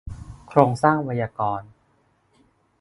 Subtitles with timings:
[0.47, 1.69] โครงสร้างไวยากรณ์